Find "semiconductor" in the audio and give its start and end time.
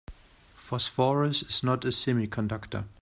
1.89-2.85